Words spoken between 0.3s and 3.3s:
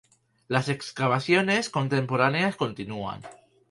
Las excavaciones contemporáneas continúan.